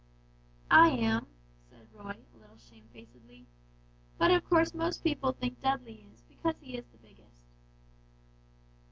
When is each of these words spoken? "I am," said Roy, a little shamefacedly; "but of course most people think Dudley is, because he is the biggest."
"I 0.71 0.89
am," 0.89 1.27
said 1.69 1.87
Roy, 1.93 2.17
a 2.33 2.37
little 2.39 2.57
shamefacedly; 2.57 3.45
"but 4.17 4.31
of 4.31 4.43
course 4.49 4.73
most 4.73 5.03
people 5.03 5.31
think 5.31 5.61
Dudley 5.61 6.07
is, 6.11 6.23
because 6.23 6.55
he 6.59 6.75
is 6.75 6.87
the 6.87 6.97
biggest." 6.97 7.43